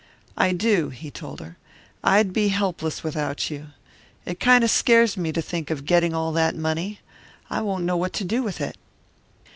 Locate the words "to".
5.31-5.43, 8.13-8.25